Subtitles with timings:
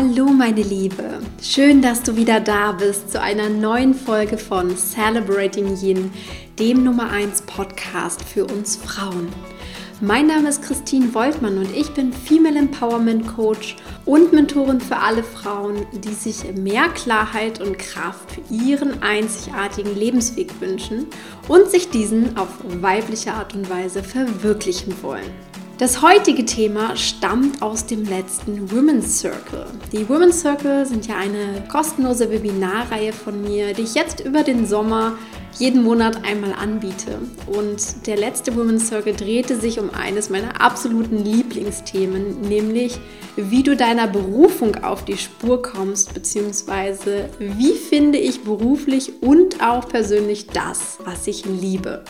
[0.00, 5.76] Hallo meine Liebe, schön, dass du wieder da bist zu einer neuen Folge von Celebrating
[5.82, 6.12] Yin,
[6.56, 9.26] dem Nummer 1 Podcast für uns Frauen.
[10.00, 13.74] Mein Name ist Christine Woltmann und ich bin Female Empowerment Coach
[14.04, 20.60] und Mentorin für alle Frauen, die sich mehr Klarheit und Kraft für ihren einzigartigen Lebensweg
[20.60, 21.08] wünschen
[21.48, 25.47] und sich diesen auf weibliche Art und Weise verwirklichen wollen.
[25.78, 29.64] Das heutige Thema stammt aus dem letzten Women's Circle.
[29.92, 34.66] Die Women's Circle sind ja eine kostenlose Webinarreihe von mir, die ich jetzt über den
[34.66, 35.16] Sommer
[35.56, 37.20] jeden Monat einmal anbiete.
[37.46, 42.98] Und der letzte Women's Circle drehte sich um eines meiner absoluten Lieblingsthemen, nämlich
[43.36, 49.88] wie du deiner Berufung auf die Spur kommst, beziehungsweise wie finde ich beruflich und auch
[49.88, 52.02] persönlich das, was ich liebe.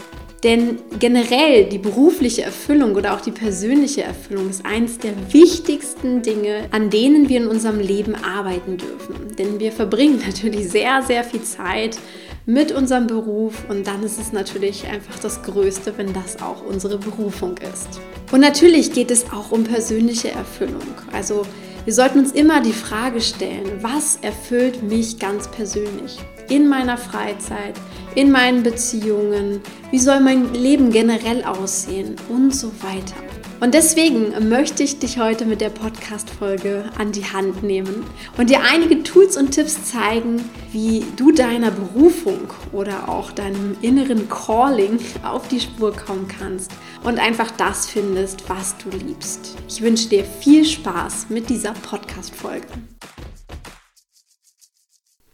[0.44, 6.68] Denn generell die berufliche Erfüllung oder auch die persönliche Erfüllung ist eines der wichtigsten Dinge,
[6.70, 9.34] an denen wir in unserem Leben arbeiten dürfen.
[9.36, 11.98] Denn wir verbringen natürlich sehr, sehr viel Zeit
[12.46, 16.98] mit unserem Beruf und dann ist es natürlich einfach das Größte, wenn das auch unsere
[16.98, 18.00] Berufung ist.
[18.30, 20.94] Und natürlich geht es auch um persönliche Erfüllung.
[21.12, 21.42] Also
[21.84, 26.18] wir sollten uns immer die Frage stellen, was erfüllt mich ganz persönlich
[26.48, 27.74] in meiner Freizeit,
[28.14, 29.60] in meinen Beziehungen,
[29.90, 33.14] wie soll mein Leben generell aussehen und so weiter.
[33.60, 38.60] Und deswegen möchte ich dich heute mit der Podcast-Folge an die Hand nehmen und dir
[38.62, 45.48] einige Tools und Tipps zeigen, wie du deiner Berufung oder auch deinem inneren Calling auf
[45.48, 46.70] die Spur kommen kannst
[47.02, 49.56] und einfach das findest, was du liebst.
[49.68, 52.68] Ich wünsche dir viel Spaß mit dieser Podcast-Folge.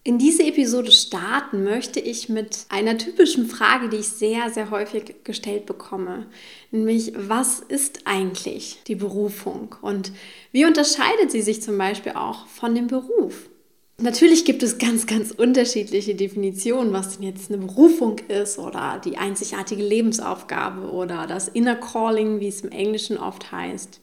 [0.07, 5.25] In diese Episode starten möchte ich mit einer typischen Frage, die ich sehr, sehr häufig
[5.25, 6.27] gestellt bekomme.
[6.71, 10.13] Nämlich, was ist eigentlich die Berufung und
[10.53, 13.49] wie unterscheidet sie sich zum Beispiel auch von dem Beruf?
[13.97, 19.17] Natürlich gibt es ganz, ganz unterschiedliche Definitionen, was denn jetzt eine Berufung ist oder die
[19.17, 24.01] einzigartige Lebensaufgabe oder das Inner Calling, wie es im Englischen oft heißt.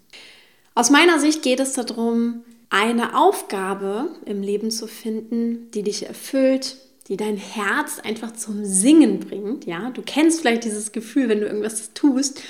[0.74, 6.78] Aus meiner Sicht geht es darum, eine Aufgabe im Leben zu finden, die dich erfüllt,
[7.10, 9.66] die dein Herz einfach zum Singen bringt.
[9.66, 12.42] Ja, du kennst vielleicht dieses Gefühl, wenn du irgendwas tust,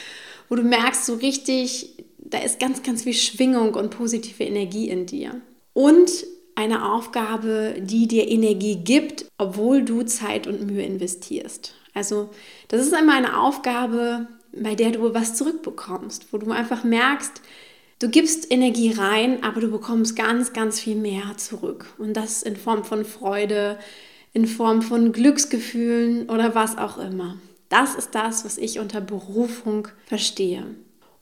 [0.48, 5.08] wo du merkst, so richtig, da ist ganz, ganz viel Schwingung und positive Energie in
[5.08, 5.42] dir.
[5.74, 6.12] Und
[6.54, 11.74] eine Aufgabe, die dir Energie gibt, obwohl du Zeit und Mühe investierst.
[11.96, 12.30] Also,
[12.68, 17.42] das ist einmal eine Aufgabe, bei der du was zurückbekommst, wo du einfach merkst,
[18.02, 21.86] Du gibst Energie rein, aber du bekommst ganz, ganz viel mehr zurück.
[22.00, 23.78] Und das in Form von Freude,
[24.34, 27.38] in Form von Glücksgefühlen oder was auch immer.
[27.70, 30.66] Das ist das, was ich unter Berufung verstehe.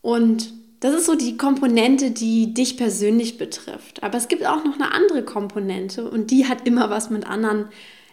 [0.02, 4.02] Und das ist so die Komponente, die dich persönlich betrifft.
[4.02, 7.66] Aber es gibt auch noch eine andere Komponente und die hat immer was mit anderen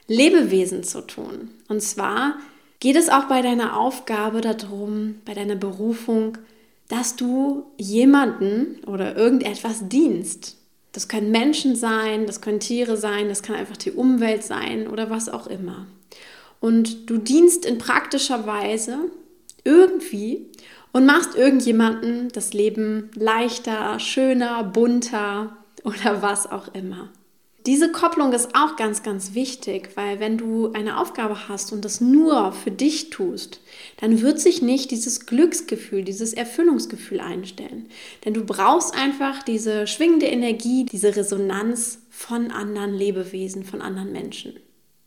[0.08, 1.50] Lebewesen zu tun.
[1.68, 2.34] Und zwar
[2.80, 6.36] geht es auch bei deiner Aufgabe darum, bei deiner Berufung,
[6.88, 10.56] dass du jemanden oder irgendetwas dienst.
[10.92, 15.10] Das können Menschen sein, das können Tiere sein, das kann einfach die Umwelt sein oder
[15.10, 15.86] was auch immer.
[16.60, 18.98] Und du dienst in praktischer Weise
[19.64, 20.46] irgendwie
[20.92, 27.10] und machst irgendjemanden das Leben leichter, schöner, bunter oder was auch immer.
[27.66, 32.00] Diese Kopplung ist auch ganz, ganz wichtig, weil wenn du eine Aufgabe hast und das
[32.00, 33.60] nur für dich tust,
[33.96, 37.88] dann wird sich nicht dieses Glücksgefühl, dieses Erfüllungsgefühl einstellen.
[38.24, 44.60] Denn du brauchst einfach diese schwingende Energie, diese Resonanz von anderen Lebewesen, von anderen Menschen.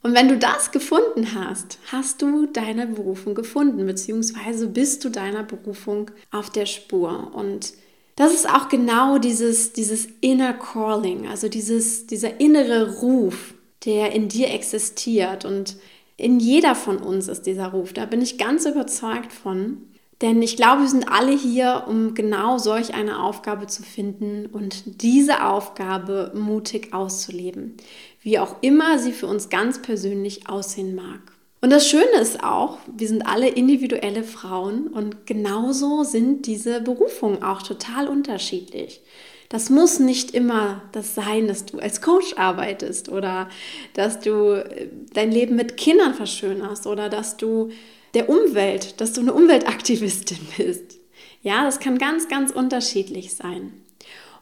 [0.04, 5.44] Und wenn du das gefunden hast, hast du deine Berufung gefunden, beziehungsweise bist du deiner
[5.44, 7.32] Berufung auf der Spur.
[7.34, 7.74] Und
[8.20, 13.54] das ist auch genau dieses, dieses Inner Calling, also dieses, dieser innere Ruf,
[13.86, 15.46] der in dir existiert.
[15.46, 15.78] Und
[16.18, 17.94] in jeder von uns ist dieser Ruf.
[17.94, 19.78] Da bin ich ganz überzeugt von.
[20.22, 25.02] Denn ich glaube, wir sind alle hier, um genau solch eine Aufgabe zu finden und
[25.02, 27.78] diese Aufgabe mutig auszuleben,
[28.22, 31.39] wie auch immer sie für uns ganz persönlich aussehen mag.
[31.62, 37.44] Und das Schöne ist auch, wir sind alle individuelle Frauen und genauso sind diese Berufungen
[37.44, 39.02] auch total unterschiedlich.
[39.50, 43.50] Das muss nicht immer das sein, dass du als Coach arbeitest oder
[43.94, 47.72] dass du äh, dein Leben mit Kindern verschönerst oder dass du
[48.14, 51.00] der Umwelt, dass du eine Umweltaktivistin bist.
[51.42, 53.74] Ja, das kann ganz, ganz unterschiedlich sein.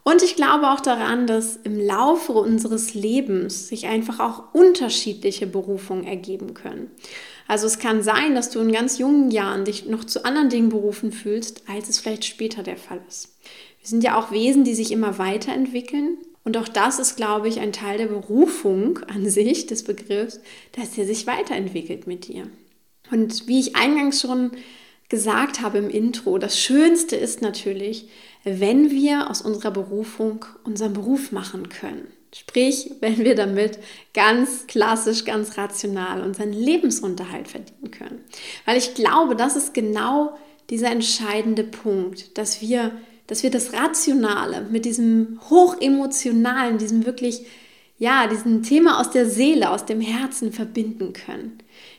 [0.08, 6.06] Und ich glaube auch daran, dass im Laufe unseres Lebens sich einfach auch unterschiedliche Berufungen
[6.06, 6.90] ergeben können.
[7.46, 10.70] Also es kann sein, dass du in ganz jungen Jahren dich noch zu anderen Dingen
[10.70, 13.36] berufen fühlst, als es vielleicht später der Fall ist.
[13.82, 16.18] Wir sind ja auch Wesen, die sich immer weiterentwickeln.
[16.46, 20.40] Und auch das ist, glaube ich, ein Teil der Berufung an sich, des Begriffs,
[20.72, 22.48] dass er sich weiterentwickelt mit dir.
[23.12, 24.52] Und wie ich eingangs schon
[25.10, 28.08] gesagt habe im Intro, das Schönste ist natürlich,
[28.48, 32.08] wenn wir aus unserer Berufung unseren Beruf machen können.
[32.34, 33.80] Sprich, wenn wir damit
[34.14, 38.20] ganz klassisch, ganz rational unseren Lebensunterhalt verdienen können.
[38.66, 40.38] Weil ich glaube, das ist genau
[40.70, 42.92] dieser entscheidende Punkt, dass wir,
[43.28, 47.46] dass wir das Rationale mit diesem hochemotionalen, diesem wirklich,
[47.98, 51.58] ja, diesem Thema aus der Seele, aus dem Herzen verbinden können.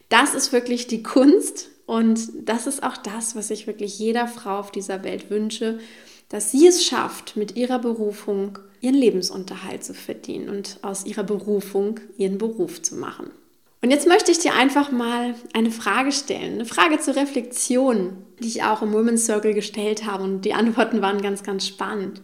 [0.09, 4.59] Das ist wirklich die Kunst und das ist auch das, was ich wirklich jeder Frau
[4.59, 5.79] auf dieser Welt wünsche,
[6.29, 12.01] dass sie es schafft, mit ihrer Berufung ihren Lebensunterhalt zu verdienen und aus ihrer Berufung
[12.17, 13.31] ihren Beruf zu machen.
[13.81, 18.49] Und jetzt möchte ich dir einfach mal eine Frage stellen, eine Frage zur Reflexion, die
[18.49, 22.21] ich auch im Women's Circle gestellt habe und die Antworten waren ganz, ganz spannend.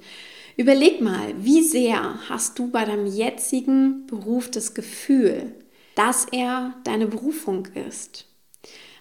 [0.56, 5.54] Überleg mal, wie sehr hast du bei deinem jetzigen Beruf das Gefühl,
[5.94, 8.26] dass er deine Berufung ist?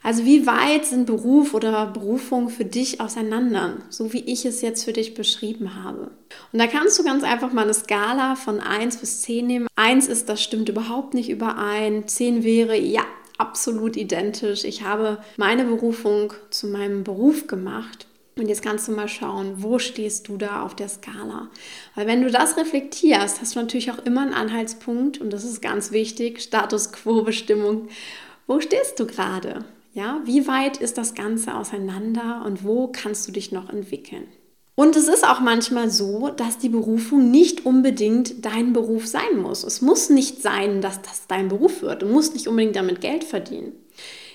[0.04, 4.84] Also wie weit sind Beruf oder Berufung für dich auseinander, so wie ich es jetzt
[4.84, 6.12] für dich beschrieben habe?
[6.52, 9.68] Und da kannst du ganz einfach mal eine Skala von 1 bis 10 nehmen.
[9.78, 12.06] 1 ist, das stimmt überhaupt nicht überein.
[12.06, 13.04] 10 wäre, ja,
[13.38, 14.66] absolut identisch.
[14.66, 18.06] Ich habe meine Berufung zu meinem Beruf gemacht.
[18.36, 21.50] Und jetzt kannst du mal schauen, wo stehst du da auf der Skala?
[21.96, 25.62] Weil wenn du das reflektierst, hast du natürlich auch immer einen Anhaltspunkt und das ist
[25.62, 27.90] ganz wichtig, Status Quo-Bestimmung.
[28.48, 29.64] Wo stehst du gerade?
[29.94, 34.28] Ja, wie weit ist das Ganze auseinander und wo kannst du dich noch entwickeln?
[34.76, 39.64] Und es ist auch manchmal so, dass die Berufung nicht unbedingt dein Beruf sein muss.
[39.64, 42.02] Es muss nicht sein, dass das dein Beruf wird.
[42.02, 43.74] Du musst nicht unbedingt damit Geld verdienen.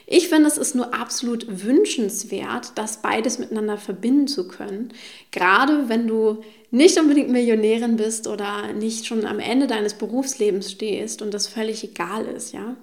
[0.06, 4.92] Ich finde, es ist nur absolut wünschenswert, das beides miteinander verbinden zu können.
[5.32, 6.38] Gerade wenn du
[6.70, 11.82] nicht unbedingt Millionärin bist oder nicht schon am Ende deines Berufslebens stehst und das völlig
[11.82, 12.76] egal ist, ja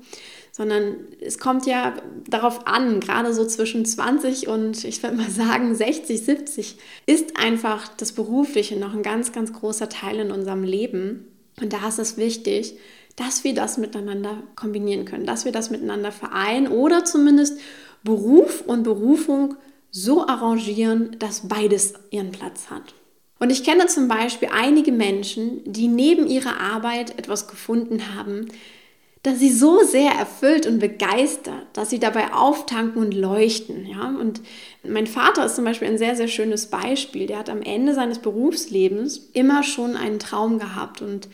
[0.55, 1.95] sondern es kommt ja
[2.29, 7.89] darauf an, gerade so zwischen 20 und ich würde mal sagen 60, 70 ist einfach
[7.97, 11.27] das Berufliche noch ein ganz, ganz großer Teil in unserem Leben.
[11.61, 12.77] Und da ist es wichtig,
[13.17, 17.59] dass wir das miteinander kombinieren können, dass wir das miteinander vereinen oder zumindest
[18.05, 19.55] Beruf und Berufung
[19.91, 22.93] so arrangieren, dass beides ihren Platz hat.
[23.39, 28.47] Und ich kenne zum Beispiel einige Menschen, die neben ihrer Arbeit etwas gefunden haben,
[29.25, 33.87] dass sie so sehr erfüllt und begeistert, dass sie dabei auftanken und leuchten.
[33.87, 34.15] Ja?
[34.19, 34.41] Und
[34.83, 37.25] mein Vater ist zum Beispiel ein sehr, sehr schönes Beispiel.
[37.25, 41.27] Der hat am Ende seines Berufslebens immer schon einen Traum gehabt und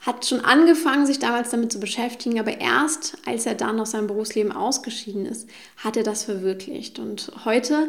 [0.00, 4.06] hat schon angefangen, sich damals damit zu beschäftigen, aber erst als er dann aus seinem
[4.08, 5.48] Berufsleben ausgeschieden ist,
[5.78, 6.98] hat er das verwirklicht.
[6.98, 7.88] Und heute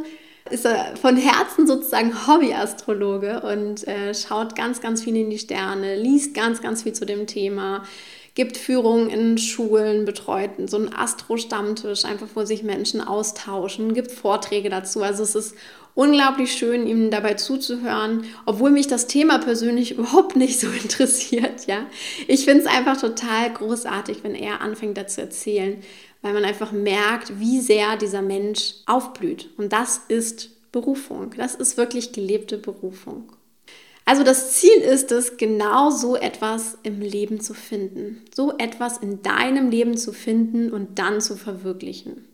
[0.49, 5.97] ist er von Herzen sozusagen Hobbyastrologe und äh, schaut ganz, ganz viel in die Sterne,
[5.97, 7.83] liest ganz, ganz viel zu dem Thema,
[8.39, 14.69] gibt Führungen in Schulen, betreut so einen Astro-Stammtisch, einfach wo sich Menschen austauschen, gibt Vorträge
[14.69, 15.03] dazu.
[15.03, 15.55] Also es ist
[15.93, 21.67] unglaublich schön, ihm dabei zuzuhören, obwohl mich das Thema persönlich überhaupt nicht so interessiert.
[21.67, 21.85] Ja,
[22.29, 25.83] ich finde es einfach total großartig, wenn er anfängt, dazu zu erzählen,
[26.21, 29.49] weil man einfach merkt, wie sehr dieser Mensch aufblüht.
[29.57, 31.31] Und das ist Berufung.
[31.35, 33.33] Das ist wirklich gelebte Berufung.
[34.09, 39.21] Also das Ziel ist es, genau so etwas im Leben zu finden, so etwas in
[39.21, 42.27] deinem Leben zu finden und dann zu verwirklichen.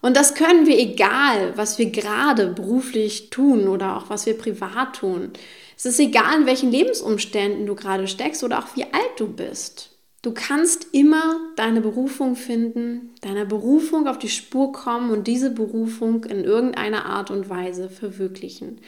[0.00, 4.96] Und das können wir, egal was wir gerade beruflich tun oder auch was wir privat
[4.96, 5.32] tun.
[5.76, 9.90] Es ist egal, in welchen Lebensumständen du gerade steckst oder auch wie alt du bist.
[10.22, 16.24] Du kannst immer deine Berufung finden, deiner Berufung auf die Spur kommen und diese Berufung
[16.24, 18.80] in irgendeiner Art und Weise verwirklichen.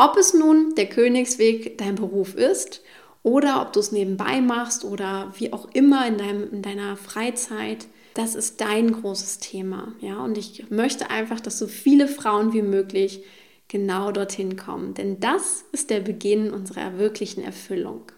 [0.00, 2.80] Ob es nun der Königsweg dein Beruf ist
[3.22, 7.86] oder ob du es nebenbei machst oder wie auch immer in, deinem, in deiner Freizeit,
[8.14, 9.92] das ist dein großes Thema.
[10.00, 10.24] Ja?
[10.24, 13.22] Und ich möchte einfach, dass so viele Frauen wie möglich
[13.68, 14.94] genau dorthin kommen.
[14.94, 18.10] Denn das ist der Beginn unserer wirklichen Erfüllung.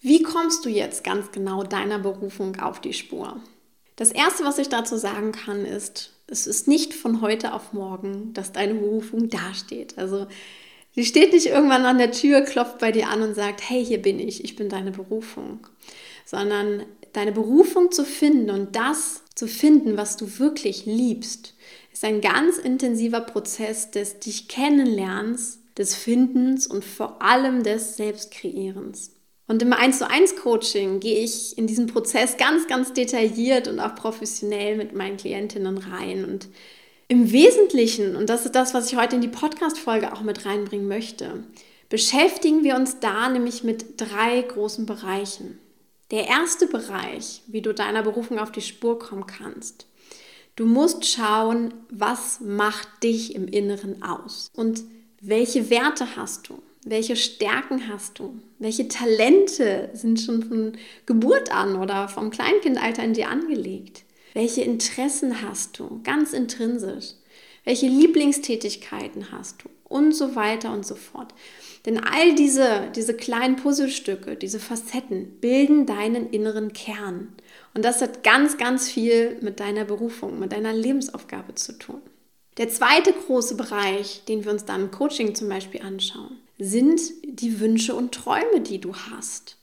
[0.00, 3.40] Wie kommst du jetzt ganz genau deiner Berufung auf die Spur?
[3.96, 8.32] Das Erste, was ich dazu sagen kann, ist, es ist nicht von heute auf morgen,
[8.34, 9.98] dass deine Berufung dasteht.
[9.98, 10.28] Also
[10.94, 14.00] Sie steht nicht irgendwann an der Tür, klopft bei dir an und sagt, hey, hier
[14.00, 15.66] bin ich, ich bin deine Berufung,
[16.24, 21.54] sondern deine Berufung zu finden und das zu finden, was du wirklich liebst,
[21.92, 29.12] ist ein ganz intensiver Prozess des dich kennenlernens, des Findens und vor allem des Selbstkreierens.
[29.46, 33.78] Und im 1 zu 1 Coaching gehe ich in diesen Prozess ganz, ganz detailliert und
[33.80, 36.48] auch professionell mit meinen Klientinnen rein und
[37.08, 40.88] im Wesentlichen, und das ist das, was ich heute in die Podcast-Folge auch mit reinbringen
[40.88, 41.44] möchte,
[41.88, 45.58] beschäftigen wir uns da nämlich mit drei großen Bereichen.
[46.10, 49.86] Der erste Bereich, wie du deiner Berufung auf die Spur kommen kannst.
[50.56, 54.84] Du musst schauen, was macht dich im Inneren aus und
[55.20, 60.72] welche Werte hast du, welche Stärken hast du, welche Talente sind schon von
[61.06, 64.03] Geburt an oder vom Kleinkindalter in dir angelegt,
[64.34, 67.14] welche Interessen hast du, ganz intrinsisch,
[67.64, 71.32] welche Lieblingstätigkeiten hast du und so weiter und so fort.
[71.86, 77.28] Denn all diese, diese kleinen Puzzlestücke, diese Facetten bilden deinen inneren Kern.
[77.74, 82.00] Und das hat ganz, ganz viel mit deiner Berufung, mit deiner Lebensaufgabe zu tun.
[82.56, 87.60] Der zweite große Bereich, den wir uns dann im Coaching zum Beispiel anschauen, sind die
[87.60, 89.56] Wünsche und Träume, die du hast.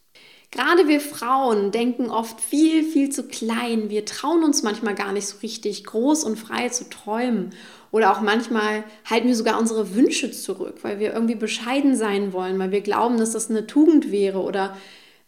[0.51, 3.89] Gerade wir Frauen denken oft viel, viel zu klein.
[3.89, 7.53] Wir trauen uns manchmal gar nicht so richtig groß und frei zu träumen.
[7.91, 12.59] Oder auch manchmal halten wir sogar unsere Wünsche zurück, weil wir irgendwie bescheiden sein wollen,
[12.59, 14.75] weil wir glauben, dass das eine Tugend wäre oder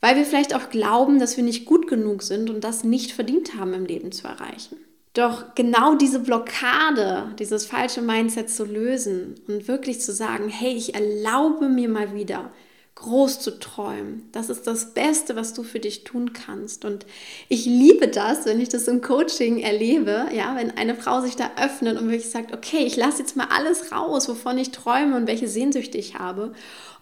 [0.02, 3.56] weil wir vielleicht auch glauben, dass wir nicht gut genug sind und das nicht verdient
[3.58, 4.76] haben im Leben zu erreichen.
[5.14, 10.96] Doch genau diese Blockade, dieses falsche Mindset zu lösen und wirklich zu sagen, hey, ich
[10.96, 12.52] erlaube mir mal wieder,
[12.96, 14.30] groß zu träumen.
[14.32, 16.86] Das ist das Beste, was du für dich tun kannst.
[16.86, 17.06] Und
[17.50, 21.52] ich liebe das, wenn ich das im Coaching erlebe, ja, wenn eine Frau sich da
[21.60, 25.28] öffnet und wirklich sagt, okay, ich lasse jetzt mal alles raus, wovon ich träume und
[25.28, 26.54] welche Sehnsüchte ich habe.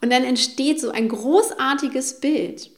[0.01, 2.71] Und dann entsteht so ein großartiges Bild.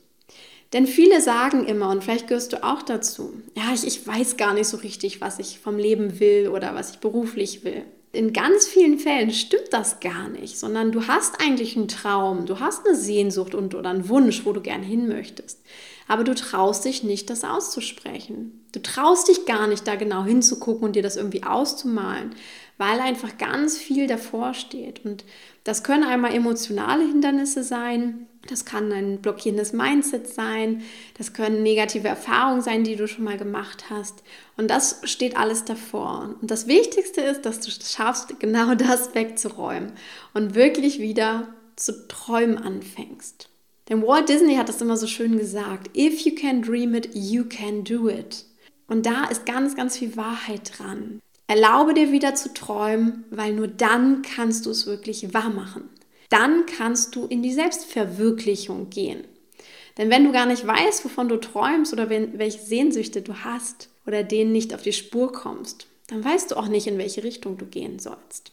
[0.73, 4.55] Denn viele sagen immer, und vielleicht gehörst du auch dazu, ja, ich, ich weiß gar
[4.55, 8.67] nicht so richtig, was ich vom Leben will oder was ich beruflich will in ganz
[8.67, 12.95] vielen Fällen stimmt das gar nicht, sondern du hast eigentlich einen Traum, du hast eine
[12.95, 15.59] Sehnsucht und oder einen Wunsch, wo du gern hin möchtest.
[16.07, 18.65] Aber du traust dich nicht, das auszusprechen.
[18.71, 22.35] Du traust dich gar nicht, da genau hinzugucken und dir das irgendwie auszumalen,
[22.77, 25.03] weil einfach ganz viel davor steht.
[25.03, 25.25] Und
[25.63, 30.83] das können einmal emotionale Hindernisse sein, das kann ein blockierendes Mindset sein,
[31.17, 34.23] das können negative Erfahrungen sein, die du schon mal gemacht hast.
[34.57, 36.35] Und das steht alles davor.
[36.41, 39.93] Und das Wichtigste ist, dass du es schaffst, genau das wegzuräumen
[40.33, 43.49] und wirklich wieder zu träumen anfängst.
[43.89, 47.45] Denn Walt Disney hat das immer so schön gesagt, if you can dream it, you
[47.45, 48.45] can do it.
[48.87, 51.19] Und da ist ganz, ganz viel Wahrheit dran.
[51.47, 55.89] Erlaube dir wieder zu träumen, weil nur dann kannst du es wirklich wahr machen.
[56.33, 59.23] Dann kannst du in die Selbstverwirklichung gehen.
[59.99, 64.23] Denn wenn du gar nicht weißt, wovon du träumst oder welche Sehnsüchte du hast oder
[64.23, 67.67] denen nicht auf die Spur kommst, dann weißt du auch nicht, in welche Richtung du
[67.67, 68.51] gehen sollst.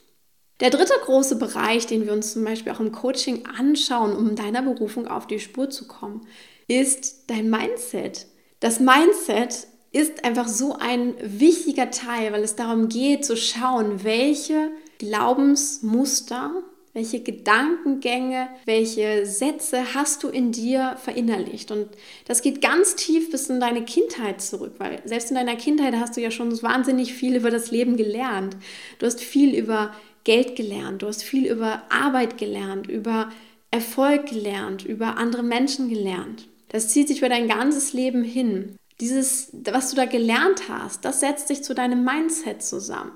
[0.59, 4.61] Der dritte große Bereich, den wir uns zum Beispiel auch im Coaching anschauen, um deiner
[4.61, 6.21] Berufung auf die Spur zu kommen,
[6.67, 8.27] ist dein Mindset.
[8.59, 14.69] Das Mindset ist einfach so ein wichtiger Teil, weil es darum geht zu schauen, welche
[14.99, 21.71] Glaubensmuster, welche Gedankengänge, welche Sätze hast du in dir verinnerlicht?
[21.71, 21.87] Und
[22.25, 26.17] das geht ganz tief bis in deine Kindheit zurück, weil selbst in deiner Kindheit hast
[26.17, 28.57] du ja schon wahnsinnig viel über das Leben gelernt.
[28.99, 29.93] Du hast viel über
[30.23, 33.31] Geld gelernt, du hast viel über Arbeit gelernt, über
[33.71, 36.47] Erfolg gelernt, über andere Menschen gelernt.
[36.67, 38.75] Das zieht sich über dein ganzes Leben hin.
[38.99, 43.13] Dieses, was du da gelernt hast, das setzt sich zu deinem Mindset zusammen.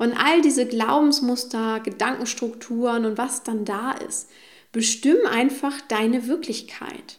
[0.00, 4.30] Und all diese Glaubensmuster, Gedankenstrukturen und was dann da ist,
[4.72, 7.18] bestimmen einfach deine Wirklichkeit.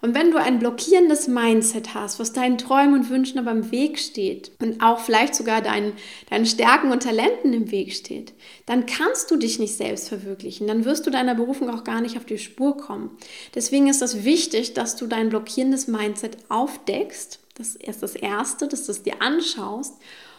[0.00, 3.98] Und wenn du ein blockierendes Mindset hast, was deinen Träumen und Wünschen aber im Weg
[3.98, 5.94] steht und auch vielleicht sogar deinen,
[6.30, 8.32] deinen Stärken und Talenten im Weg steht,
[8.66, 10.68] dann kannst du dich nicht selbst verwirklichen.
[10.68, 13.10] Dann wirst du deiner Berufung auch gar nicht auf die Spur kommen.
[13.56, 17.40] Deswegen ist es wichtig, dass du dein blockierendes Mindset aufdeckst.
[17.56, 19.94] Das ist das Erste, dass du es dir anschaust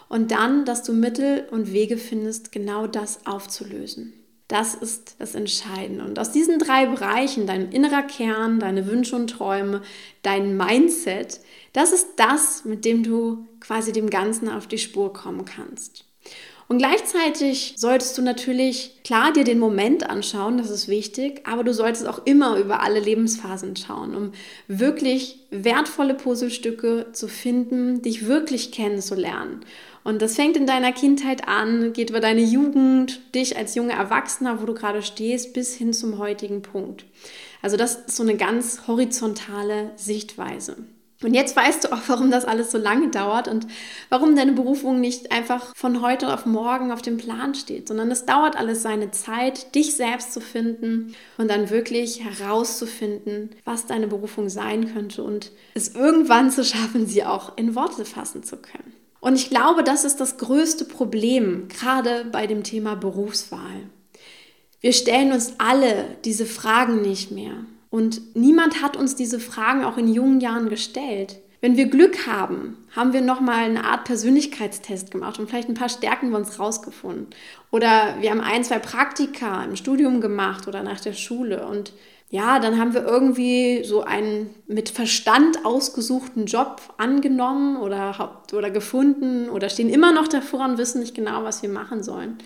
[0.08, 4.12] und dann, dass du Mittel und Wege findest, genau das aufzulösen.
[4.48, 6.04] Das ist das Entscheidende.
[6.04, 9.82] Und aus diesen drei Bereichen, dein innerer Kern, deine Wünsche und Träume,
[10.22, 11.40] dein Mindset,
[11.72, 16.04] das ist das, mit dem du quasi dem Ganzen auf die Spur kommen kannst.
[16.68, 21.72] Und gleichzeitig solltest du natürlich klar dir den Moment anschauen, das ist wichtig, aber du
[21.72, 24.32] solltest auch immer über alle Lebensphasen schauen, um
[24.66, 29.60] wirklich wertvolle Puzzlestücke zu finden, dich wirklich kennenzulernen
[30.06, 34.62] und das fängt in deiner Kindheit an, geht über deine Jugend, dich als junger Erwachsener,
[34.62, 37.06] wo du gerade stehst, bis hin zum heutigen Punkt.
[37.60, 40.76] Also das ist so eine ganz horizontale Sichtweise.
[41.24, 43.66] Und jetzt weißt du auch, warum das alles so lange dauert und
[44.08, 48.26] warum deine Berufung nicht einfach von heute auf morgen auf dem Plan steht, sondern es
[48.26, 54.50] dauert alles seine Zeit, dich selbst zu finden und dann wirklich herauszufinden, was deine Berufung
[54.50, 58.95] sein könnte und es irgendwann zu schaffen, sie auch in Worte fassen zu können.
[59.26, 63.90] Und ich glaube, das ist das größte Problem, gerade bei dem Thema Berufswahl.
[64.80, 67.54] Wir stellen uns alle diese Fragen nicht mehr.
[67.90, 71.40] Und niemand hat uns diese Fragen auch in jungen Jahren gestellt.
[71.60, 75.88] Wenn wir Glück haben, haben wir nochmal eine Art Persönlichkeitstest gemacht und vielleicht ein paar
[75.88, 77.26] Stärken bei uns rausgefunden.
[77.72, 81.66] Oder wir haben ein, zwei Praktika im Studium gemacht oder nach der Schule.
[81.66, 81.92] Und
[82.28, 89.48] ja, dann haben wir irgendwie so einen mit Verstand ausgesuchten Job angenommen oder, oder gefunden
[89.48, 92.38] oder stehen immer noch davor und wissen nicht genau, was wir machen sollen.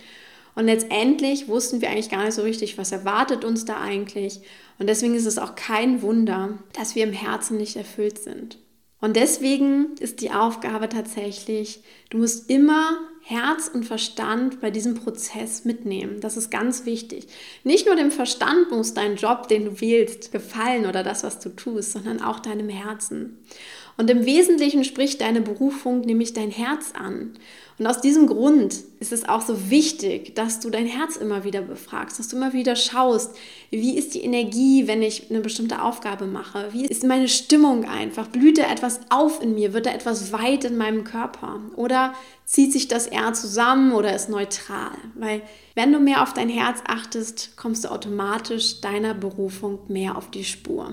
[0.54, 4.40] Und letztendlich wussten wir eigentlich gar nicht so richtig, was erwartet uns da eigentlich.
[4.78, 8.58] Und deswegen ist es auch kein Wunder, dass wir im Herzen nicht erfüllt sind.
[9.00, 12.98] Und deswegen ist die Aufgabe tatsächlich, du musst immer
[13.30, 16.20] Herz und Verstand bei diesem Prozess mitnehmen.
[16.20, 17.28] Das ist ganz wichtig.
[17.62, 21.50] Nicht nur dem Verstand muss dein Job, den du wählst, gefallen oder das, was du
[21.50, 23.38] tust, sondern auch deinem Herzen.
[23.96, 27.32] Und im Wesentlichen spricht deine Berufung nämlich dein Herz an.
[27.80, 31.62] Und aus diesem Grund ist es auch so wichtig, dass du dein Herz immer wieder
[31.62, 33.34] befragst, dass du immer wieder schaust,
[33.70, 36.68] wie ist die Energie, wenn ich eine bestimmte Aufgabe mache?
[36.72, 38.28] Wie ist meine Stimmung einfach?
[38.28, 39.72] Blüht da etwas auf in mir?
[39.72, 41.60] Wird da etwas weit in meinem Körper?
[41.74, 42.12] Oder
[42.44, 44.92] zieht sich das eher zusammen oder ist neutral?
[45.14, 45.40] Weil
[45.74, 50.44] wenn du mehr auf dein Herz achtest, kommst du automatisch deiner Berufung mehr auf die
[50.44, 50.92] Spur.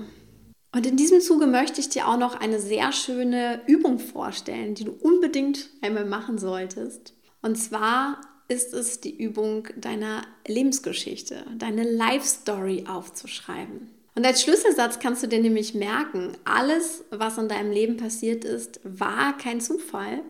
[0.72, 4.84] Und in diesem Zuge möchte ich dir auch noch eine sehr schöne Übung vorstellen, die
[4.84, 7.14] du unbedingt einmal machen solltest.
[7.40, 13.90] Und zwar ist es die Übung deiner Lebensgeschichte, deine Life Story aufzuschreiben.
[14.14, 18.80] Und als Schlüsselsatz kannst du dir nämlich merken, alles, was in deinem Leben passiert ist,
[18.82, 20.22] war kein Zufall,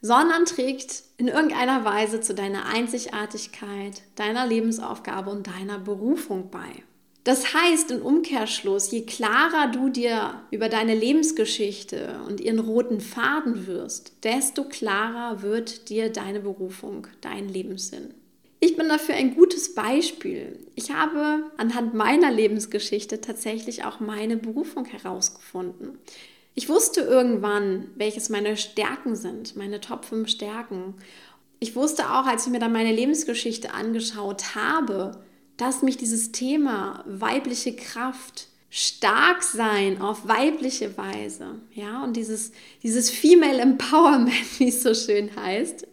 [0.00, 6.82] sondern trägt in irgendeiner Weise zu deiner Einzigartigkeit, deiner Lebensaufgabe und deiner Berufung bei.
[7.28, 13.66] Das heißt im Umkehrschluss, je klarer du dir über deine Lebensgeschichte und ihren roten Faden
[13.66, 18.14] wirst, desto klarer wird dir deine Berufung, dein Lebenssinn.
[18.60, 20.58] Ich bin dafür ein gutes Beispiel.
[20.74, 25.98] Ich habe anhand meiner Lebensgeschichte tatsächlich auch meine Berufung herausgefunden.
[26.54, 30.94] Ich wusste irgendwann, welches meine Stärken sind, meine Top 5 Stärken.
[31.60, 35.20] Ich wusste auch, als ich mir dann meine Lebensgeschichte angeschaut habe,
[35.58, 43.10] dass mich dieses Thema weibliche Kraft, stark sein auf weibliche Weise, ja, und dieses, dieses
[43.10, 45.86] Female Empowerment, wie es so schön heißt,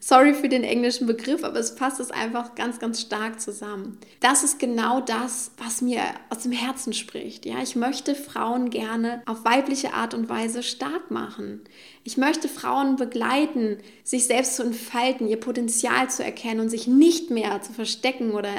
[0.00, 3.98] Sorry für den englischen Begriff, aber es passt es einfach ganz, ganz stark zusammen.
[4.20, 7.44] Das ist genau das, was mir aus dem Herzen spricht.
[7.44, 11.62] Ja, ich möchte Frauen gerne auf weibliche Art und Weise stark machen.
[12.04, 17.30] Ich möchte Frauen begleiten, sich selbst zu entfalten, ihr Potenzial zu erkennen und sich nicht
[17.30, 18.52] mehr zu verstecken oder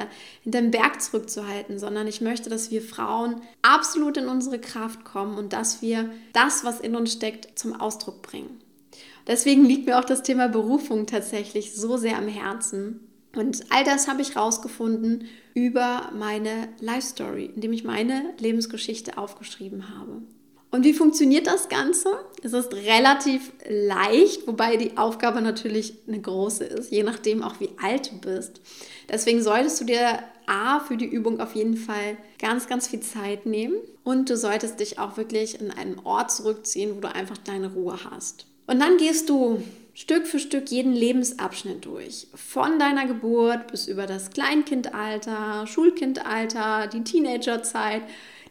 [0.43, 5.38] hinter dem Berg zurückzuhalten, sondern ich möchte, dass wir Frauen absolut in unsere Kraft kommen
[5.38, 8.60] und dass wir das, was in uns steckt, zum Ausdruck bringen.
[9.29, 12.99] Deswegen liegt mir auch das Thema Berufung tatsächlich so sehr am Herzen.
[13.35, 19.95] Und all das habe ich rausgefunden über meine Life Story, indem ich meine Lebensgeschichte aufgeschrieben
[19.95, 20.23] habe.
[20.71, 22.09] Und wie funktioniert das Ganze?
[22.41, 27.69] Es ist relativ leicht, wobei die Aufgabe natürlich eine große ist, je nachdem auch wie
[27.81, 28.61] alt du bist.
[29.09, 33.45] Deswegen solltest du dir A für die Übung auf jeden Fall ganz, ganz viel Zeit
[33.45, 37.73] nehmen und du solltest dich auch wirklich in einen Ort zurückziehen, wo du einfach deine
[37.73, 38.47] Ruhe hast.
[38.69, 39.63] Und dann gehst du
[39.95, 42.27] Stück für Stück jeden Lebensabschnitt durch.
[42.36, 48.03] Von deiner Geburt bis über das Kleinkindalter, Schulkindalter, die Teenagerzeit,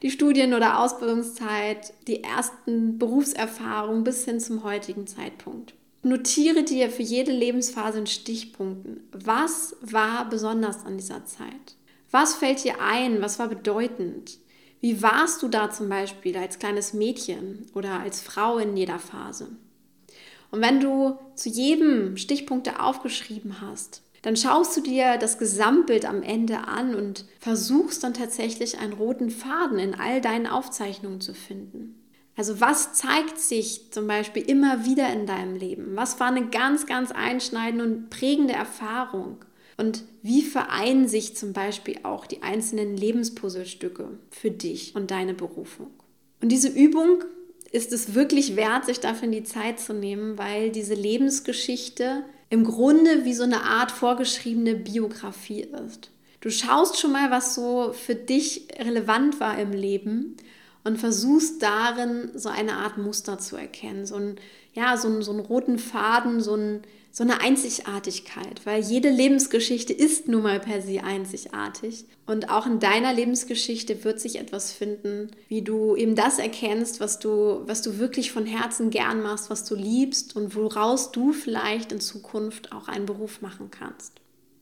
[0.03, 5.75] die Studien- oder Ausbildungszeit, die ersten Berufserfahrungen bis hin zum heutigen Zeitpunkt.
[6.03, 9.09] Notiere dir für jede Lebensphase in Stichpunkten.
[9.13, 11.77] Was war besonders an dieser Zeit?
[12.11, 13.23] Was fällt dir ein?
[13.23, 14.39] Was war bedeutend?
[14.81, 19.51] Wie warst du da zum Beispiel als kleines Mädchen oder als Frau in jeder Phase?
[20.51, 26.23] Und wenn du zu jedem Stichpunkte aufgeschrieben hast, dann schaust du dir das Gesamtbild am
[26.23, 31.95] Ende an und versuchst dann tatsächlich einen roten Faden in all deinen Aufzeichnungen zu finden.
[32.37, 35.97] Also was zeigt sich zum Beispiel immer wieder in deinem Leben?
[35.97, 39.45] Was war eine ganz, ganz einschneidende und prägende Erfahrung?
[39.77, 45.91] Und wie vereinen sich zum Beispiel auch die einzelnen Lebenspuzzlestücke für dich und deine Berufung?
[46.41, 47.25] Und diese Übung
[47.71, 52.65] ist es wirklich wert, sich dafür in die Zeit zu nehmen, weil diese Lebensgeschichte im
[52.65, 56.11] Grunde wie so eine Art vorgeschriebene Biografie ist.
[56.41, 60.37] Du schaust schon mal, was so für dich relevant war im Leben
[60.85, 64.37] und versuchst darin so eine Art Muster zu erkennen, so ein,
[64.73, 66.83] ja, so, so einen roten Faden, so ein
[67.19, 72.05] so eine Einzigartigkeit, weil jede Lebensgeschichte ist nun mal per se einzigartig.
[72.27, 77.19] Und auch in deiner Lebensgeschichte wird sich etwas finden, wie du eben das erkennst, was
[77.19, 81.91] du, was du wirklich von Herzen gern machst, was du liebst und woraus du vielleicht
[81.91, 84.13] in Zukunft auch einen Beruf machen kannst.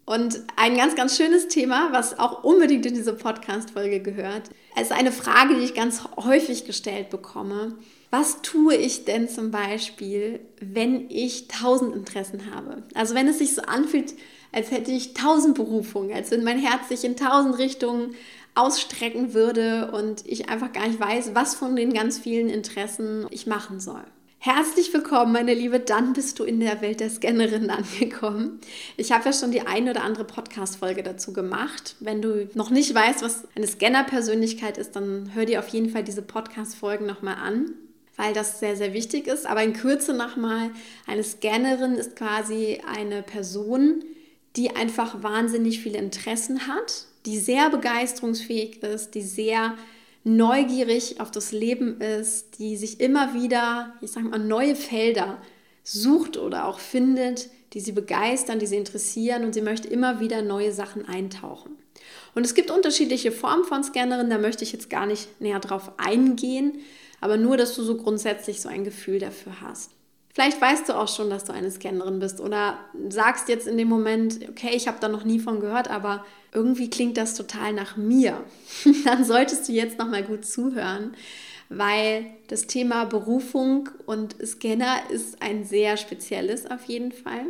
[0.06, 5.10] Und ein ganz, ganz schönes Thema, was auch unbedingt in diese Podcast-Folge gehört, ist eine
[5.10, 7.76] Frage, die ich ganz häufig gestellt bekomme.
[8.10, 12.84] Was tue ich denn zum Beispiel, wenn ich tausend Interessen habe?
[12.94, 14.14] Also wenn es sich so anfühlt,
[14.52, 18.14] als hätte ich tausend Berufungen, als wenn mein Herz sich in tausend Richtungen
[18.54, 23.48] ausstrecken würde und ich einfach gar nicht weiß, was von den ganz vielen Interessen ich
[23.48, 24.04] machen soll.
[24.46, 25.80] Herzlich willkommen, meine Liebe.
[25.80, 28.60] Dann bist du in der Welt der Scannerin angekommen.
[28.96, 31.96] Ich habe ja schon die ein oder andere Podcast-Folge dazu gemacht.
[31.98, 36.04] Wenn du noch nicht weißt, was eine Scanner-Persönlichkeit ist, dann hör dir auf jeden Fall
[36.04, 37.72] diese Podcast-Folgen nochmal an,
[38.14, 39.46] weil das sehr, sehr wichtig ist.
[39.46, 40.70] Aber in Kürze nochmal:
[41.08, 44.04] Eine Scannerin ist quasi eine Person,
[44.54, 49.74] die einfach wahnsinnig viele Interessen hat, die sehr begeisterungsfähig ist, die sehr
[50.26, 55.40] neugierig auf das Leben ist, die sich immer wieder, ich sage mal, neue Felder
[55.84, 60.42] sucht oder auch findet, die sie begeistern, die sie interessieren und sie möchte immer wieder
[60.42, 61.76] neue Sachen eintauchen.
[62.34, 65.92] Und es gibt unterschiedliche Formen von Scannerinnen, da möchte ich jetzt gar nicht näher drauf
[65.96, 66.80] eingehen,
[67.20, 69.92] aber nur, dass du so grundsätzlich so ein Gefühl dafür hast.
[70.36, 72.76] Vielleicht weißt du auch schon, dass du eine Scannerin bist oder
[73.08, 76.90] sagst jetzt in dem Moment, okay, ich habe da noch nie von gehört, aber irgendwie
[76.90, 78.44] klingt das total nach mir.
[79.06, 81.16] Dann solltest du jetzt noch mal gut zuhören,
[81.70, 87.46] weil das Thema Berufung und Scanner ist ein sehr spezielles auf jeden Fall.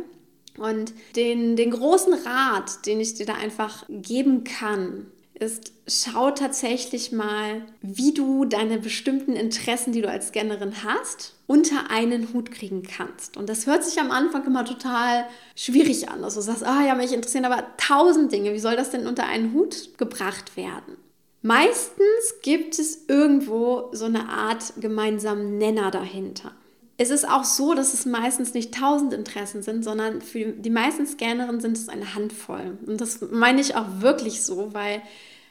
[0.57, 5.07] Und den, den großen Rat, den ich dir da einfach geben kann,
[5.39, 11.89] ist, schau tatsächlich mal, wie du deine bestimmten Interessen, die du als Scannerin hast, unter
[11.89, 13.37] einen Hut kriegen kannst.
[13.37, 16.23] Und das hört sich am Anfang immer total schwierig an.
[16.23, 18.53] Also du sagst, ah ja, mich interessieren aber tausend Dinge.
[18.53, 20.97] Wie soll das denn unter einen Hut gebracht werden?
[21.41, 26.51] Meistens gibt es irgendwo so eine Art gemeinsamen Nenner dahinter.
[26.97, 31.05] Es ist auch so, dass es meistens nicht tausend Interessen sind, sondern für die meisten
[31.05, 32.77] Scannerinnen sind es eine Handvoll.
[32.87, 35.01] Und das meine ich auch wirklich so, weil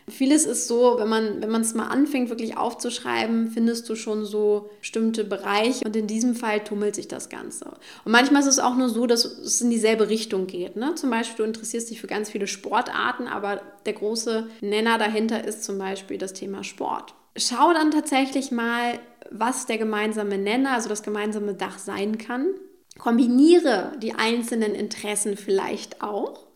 [0.08, 4.24] Vieles ist so, wenn man wenn man es mal anfängt, wirklich aufzuschreiben, findest du schon
[4.24, 7.64] so bestimmte Bereiche und in diesem Fall tummelt sich das Ganze.
[8.04, 10.76] Und manchmal ist es auch nur so, dass es in dieselbe Richtung geht.
[10.76, 10.94] Ne?
[10.94, 15.64] Zum Beispiel, du interessierst dich für ganz viele Sportarten, aber der große Nenner dahinter ist
[15.64, 17.14] zum Beispiel das Thema Sport.
[17.36, 22.54] Schau dann tatsächlich mal, was der gemeinsame Nenner, also das gemeinsame Dach sein kann.
[22.98, 26.46] Kombiniere die einzelnen Interessen vielleicht auch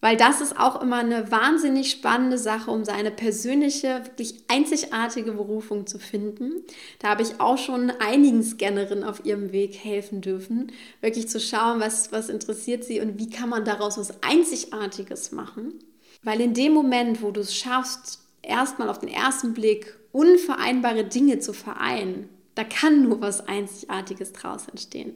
[0.00, 5.88] weil das ist auch immer eine wahnsinnig spannende Sache, um seine persönliche, wirklich einzigartige Berufung
[5.88, 6.62] zu finden.
[7.00, 10.70] Da habe ich auch schon einigen Scannerinnen auf ihrem Weg helfen dürfen,
[11.00, 15.74] wirklich zu schauen, was, was interessiert sie und wie kann man daraus was Einzigartiges machen.
[16.22, 21.38] Weil in dem Moment, wo du es schaffst, erstmal auf den ersten Blick unvereinbare Dinge
[21.38, 25.14] zu vereinen, da kann nur was Einzigartiges draus entstehen.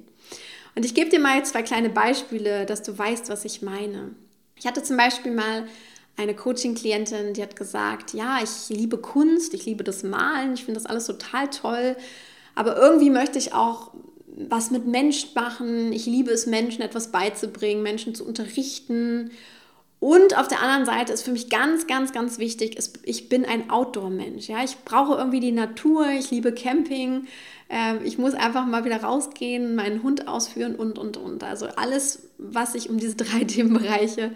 [0.74, 4.14] Und ich gebe dir mal zwei kleine Beispiele, dass du weißt, was ich meine.
[4.56, 5.66] Ich hatte zum Beispiel mal
[6.16, 10.78] eine Coaching-Klientin, die hat gesagt, ja, ich liebe Kunst, ich liebe das Malen, ich finde
[10.78, 11.96] das alles total toll,
[12.54, 13.92] aber irgendwie möchte ich auch
[14.34, 15.92] was mit Menschen machen.
[15.92, 19.30] Ich liebe es, Menschen etwas beizubringen, Menschen zu unterrichten.
[20.02, 23.70] Und auf der anderen Seite ist für mich ganz, ganz, ganz wichtig, ich bin ein
[23.70, 24.48] Outdoor-Mensch.
[24.48, 24.64] Ja?
[24.64, 27.28] Ich brauche irgendwie die Natur, ich liebe Camping,
[27.70, 31.44] ähm, ich muss einfach mal wieder rausgehen, meinen Hund ausführen und, und, und.
[31.44, 34.32] Also alles, was sich um diese drei Themenbereiche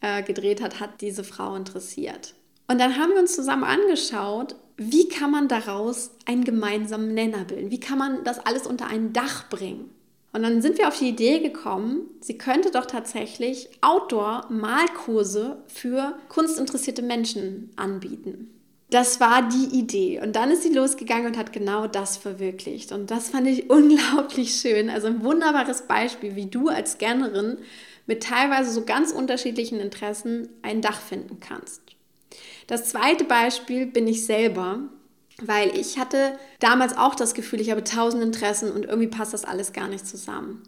[0.00, 2.34] äh, gedreht hat, hat diese Frau interessiert.
[2.66, 7.70] Und dann haben wir uns zusammen angeschaut, wie kann man daraus einen gemeinsamen Nenner bilden?
[7.70, 9.93] Wie kann man das alles unter ein Dach bringen?
[10.34, 17.02] Und dann sind wir auf die Idee gekommen, sie könnte doch tatsächlich Outdoor-Malkurse für kunstinteressierte
[17.02, 18.50] Menschen anbieten.
[18.90, 20.20] Das war die Idee.
[20.20, 22.90] Und dann ist sie losgegangen und hat genau das verwirklicht.
[22.90, 24.90] Und das fand ich unglaublich schön.
[24.90, 27.58] Also ein wunderbares Beispiel, wie du als Scannerin
[28.06, 31.80] mit teilweise so ganz unterschiedlichen Interessen ein Dach finden kannst.
[32.66, 34.80] Das zweite Beispiel bin ich selber,
[35.42, 39.44] weil ich hatte damals auch das Gefühl, ich habe tausend Interessen und irgendwie passt das
[39.44, 40.62] alles gar nicht zusammen.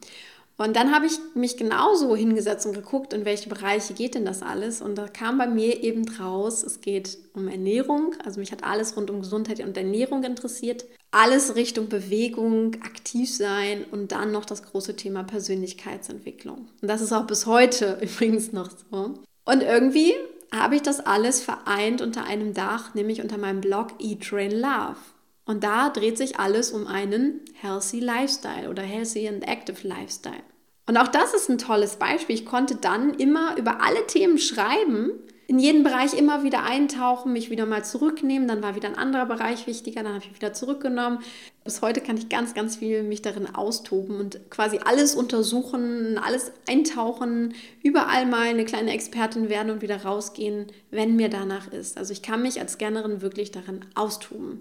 [0.58, 4.42] Und dann habe ich mich genauso hingesetzt und geguckt, in welche Bereiche geht denn das
[4.42, 4.80] alles.
[4.80, 8.14] Und da kam bei mir eben raus, es geht um Ernährung.
[8.24, 10.86] Also mich hat alles rund um Gesundheit und Ernährung interessiert.
[11.10, 16.68] Alles Richtung Bewegung, aktiv sein und dann noch das große Thema Persönlichkeitsentwicklung.
[16.80, 19.14] Und das ist auch bis heute übrigens noch so.
[19.44, 20.14] Und irgendwie
[20.54, 24.96] habe ich das alles vereint unter einem Dach, nämlich unter meinem Blog Eat, Train, Love.
[25.44, 30.42] Und da dreht sich alles um einen Healthy Lifestyle oder Healthy and Active Lifestyle.
[30.86, 32.34] Und auch das ist ein tolles Beispiel.
[32.34, 35.10] Ich konnte dann immer über alle Themen schreiben,
[35.48, 39.26] in jeden Bereich immer wieder eintauchen, mich wieder mal zurücknehmen, dann war wieder ein anderer
[39.26, 41.20] Bereich wichtiger, dann habe ich wieder zurückgenommen.
[41.62, 46.50] Bis heute kann ich ganz, ganz viel mich darin austoben und quasi alles untersuchen, alles
[46.68, 51.96] eintauchen, überall mal eine kleine Expertin werden und wieder rausgehen, wenn mir danach ist.
[51.96, 54.60] Also ich kann mich als Scannerin wirklich darin austoben.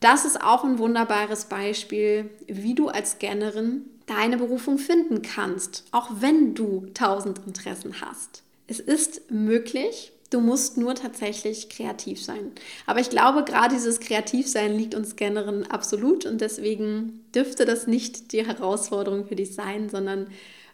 [0.00, 6.10] Das ist auch ein wunderbares Beispiel, wie du als Scannerin deine Berufung finden kannst, auch
[6.20, 8.42] wenn du tausend Interessen hast.
[8.66, 12.52] Es ist möglich, Du musst nur tatsächlich kreativ sein.
[12.86, 18.32] Aber ich glaube, gerade dieses Kreativsein liegt uns Scannerinnen absolut und deswegen dürfte das nicht
[18.32, 20.26] die Herausforderung für dich sein, sondern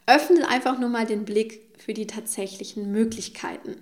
[0.07, 3.77] öffne einfach nur mal den Blick für die tatsächlichen Möglichkeiten.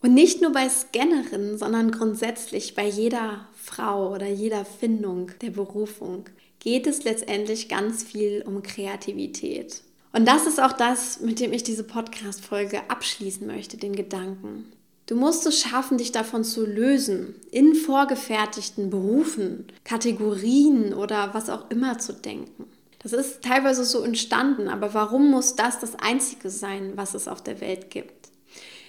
[0.00, 6.26] Und nicht nur bei Scannerinnen, sondern grundsätzlich bei jeder Frau oder jeder Findung der Berufung
[6.60, 9.82] geht es letztendlich ganz viel um Kreativität.
[10.12, 14.72] Und das ist auch das, mit dem ich diese Podcast-Folge abschließen möchte, den Gedanken.
[15.08, 21.70] Du musst es schaffen, dich davon zu lösen, in vorgefertigten Berufen, Kategorien oder was auch
[21.70, 22.66] immer zu denken.
[22.98, 27.42] Das ist teilweise so entstanden, aber warum muss das das Einzige sein, was es auf
[27.42, 28.28] der Welt gibt?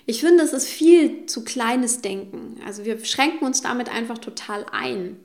[0.05, 2.59] Ich finde, es ist viel zu kleines Denken.
[2.67, 5.15] Also wir schränken uns damit einfach total ein.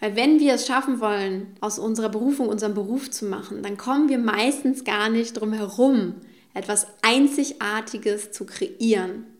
[0.00, 4.10] Weil wenn wir es schaffen wollen, aus unserer Berufung unseren Beruf zu machen, dann kommen
[4.10, 6.16] wir meistens gar nicht drum herum,
[6.52, 9.31] etwas Einzigartiges zu kreieren.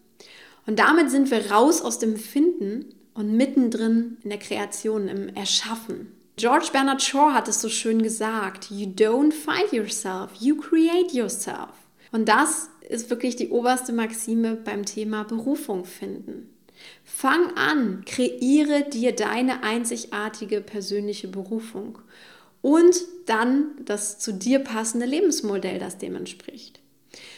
[0.67, 6.13] Und damit sind wir raus aus dem Finden und mittendrin in der Kreation, im Erschaffen.
[6.37, 11.71] George Bernard Shaw hat es so schön gesagt, You don't find yourself, you create yourself.
[12.11, 16.49] Und das ist wirklich die oberste Maxime beim Thema Berufung finden.
[17.05, 21.99] Fang an, kreiere dir deine einzigartige persönliche Berufung
[22.61, 22.97] und
[23.27, 26.82] dann das zu dir passende Lebensmodell, das dem entspricht.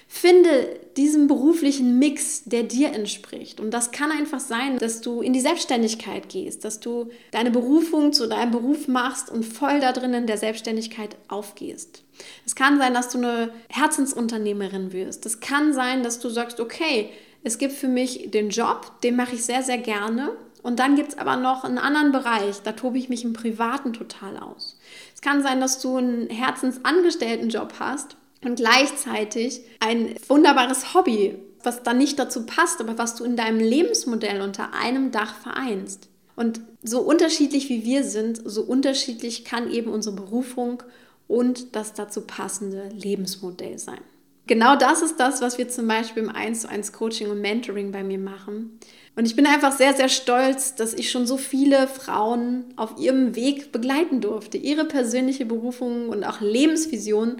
[0.06, 3.58] Finde diesen beruflichen Mix, der dir entspricht.
[3.58, 8.12] Und das kann einfach sein, dass du in die Selbstständigkeit gehst, dass du deine Berufung
[8.12, 12.02] zu deinem Beruf machst und voll da drin in der Selbstständigkeit aufgehst.
[12.46, 15.26] Es kann sein, dass du eine Herzensunternehmerin wirst.
[15.26, 17.10] Es kann sein, dass du sagst, okay,
[17.42, 20.30] es gibt für mich den Job, den mache ich sehr, sehr gerne.
[20.62, 23.92] Und dann gibt es aber noch einen anderen Bereich, da tobe ich mich im Privaten
[23.92, 24.78] total aus.
[25.14, 31.98] Es kann sein, dass du einen Herzensangestelltenjob hast und gleichzeitig ein wunderbares Hobby, was dann
[31.98, 36.08] nicht dazu passt, aber was du in deinem Lebensmodell unter einem Dach vereinst.
[36.36, 40.82] Und so unterschiedlich wie wir sind, so unterschiedlich kann eben unsere Berufung
[41.28, 44.00] und das dazu passende Lebensmodell sein.
[44.46, 47.92] Genau das ist das, was wir zum Beispiel im 1 zu 1 Coaching und Mentoring
[47.92, 48.78] bei mir machen.
[49.16, 53.36] Und ich bin einfach sehr, sehr stolz, dass ich schon so viele Frauen auf ihrem
[53.36, 57.36] Weg begleiten durfte, ihre persönliche Berufung und auch Lebensvision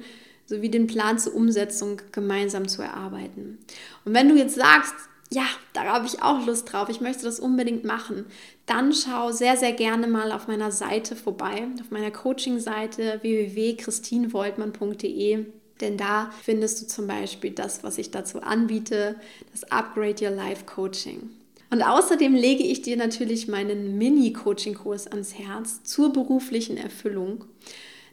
[0.47, 3.59] sowie den Plan zur Umsetzung gemeinsam zu erarbeiten.
[4.05, 4.95] Und wenn du jetzt sagst,
[5.31, 8.27] ja, da habe ich auch Lust drauf, ich möchte das unbedingt machen,
[8.67, 15.47] dann schau sehr, sehr gerne mal auf meiner Seite vorbei, auf meiner Coaching-Seite www.christinvoltmann.de.
[15.81, 19.17] Denn da findest du zum Beispiel das, was ich dazu anbiete,
[19.51, 21.31] das Upgrade Your Life Coaching.
[21.71, 27.47] Und außerdem lege ich dir natürlich meinen Mini-Coaching-Kurs ans Herz zur beruflichen Erfüllung.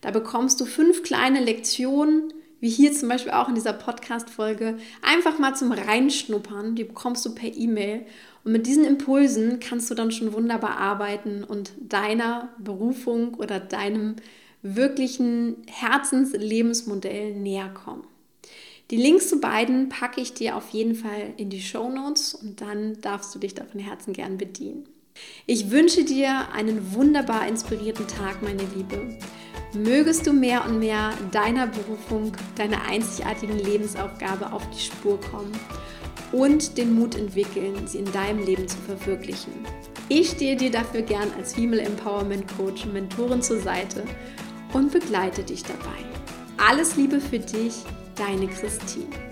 [0.01, 5.39] Da bekommst du fünf kleine Lektionen, wie hier zum Beispiel auch in dieser Podcast-Folge, einfach
[5.39, 6.75] mal zum Reinschnuppern.
[6.75, 8.05] Die bekommst du per E-Mail.
[8.43, 14.15] Und mit diesen Impulsen kannst du dann schon wunderbar arbeiten und deiner Berufung oder deinem
[14.63, 18.03] wirklichen Herzenslebensmodell näher kommen.
[18.91, 22.59] Die Links zu beiden packe ich dir auf jeden Fall in die Show Notes und
[22.61, 24.85] dann darfst du dich da von Herzen gern bedienen.
[25.45, 29.17] Ich wünsche dir einen wunderbar inspirierten Tag, meine Liebe.
[29.73, 35.51] Mögest du mehr und mehr deiner Berufung, deiner einzigartigen Lebensaufgabe auf die Spur kommen
[36.31, 39.53] und den Mut entwickeln, sie in deinem Leben zu verwirklichen.
[40.09, 44.03] Ich stehe dir dafür gern als Female Empowerment Coach und Mentorin zur Seite
[44.73, 46.05] und begleite dich dabei.
[46.57, 47.75] Alles Liebe für dich,
[48.15, 49.30] deine Christine.